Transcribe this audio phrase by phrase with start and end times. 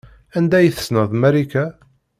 [0.37, 1.65] Anda ay tessneḍ Marika?